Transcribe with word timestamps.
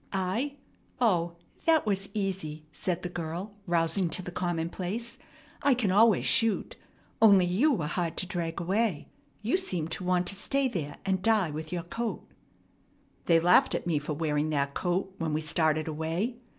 "I? 0.11 0.55
O, 0.99 1.35
that 1.67 1.85
was 1.85 2.09
easy," 2.15 2.65
said 2.71 3.03
the 3.03 3.07
girl, 3.09 3.53
rousing 3.67 4.09
to 4.09 4.23
the 4.23 4.31
commonplace. 4.31 5.19
"I 5.61 5.75
can 5.75 5.91
always 5.91 6.25
shoot. 6.25 6.75
Only 7.21 7.45
you 7.45 7.71
were 7.71 7.85
hard 7.85 8.17
to 8.17 8.25
drag 8.25 8.59
away. 8.59 9.09
You 9.43 9.57
seemed 9.57 9.91
to 9.91 10.03
want 10.03 10.25
to 10.25 10.35
stay 10.35 10.67
there 10.67 10.95
and 11.05 11.21
die 11.21 11.51
with 11.51 11.71
your 11.71 11.83
coat." 11.83 12.27
"They 13.25 13.39
laughed 13.39 13.75
at 13.75 13.85
me 13.85 13.99
for 13.99 14.13
wearing 14.13 14.49
that 14.49 14.73
coat 14.73 15.13
when 15.19 15.33
we 15.33 15.41
started 15.41 15.87
away. 15.87 16.37